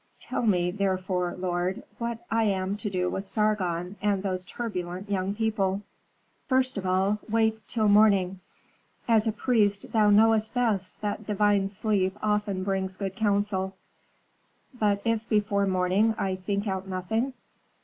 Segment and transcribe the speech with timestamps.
[0.19, 5.35] Tell me, therefore, lord, what I am to do with Sargon and those turbulent young
[5.35, 5.83] people."
[6.47, 8.39] "First of all, wait till morning.
[9.07, 13.75] As a priest, thou knowest best that divine sleep often brings good counsel."
[14.73, 17.33] "But if before morning I think out nothing?"